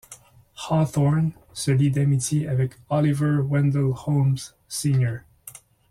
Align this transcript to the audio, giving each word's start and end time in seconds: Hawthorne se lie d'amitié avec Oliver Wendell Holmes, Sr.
Hawthorne 0.57 1.31
se 1.53 1.69
lie 1.69 1.91
d'amitié 1.91 2.47
avec 2.47 2.73
Oliver 2.89 3.37
Wendell 3.37 3.91
Holmes, 4.07 4.35
Sr. 4.67 5.21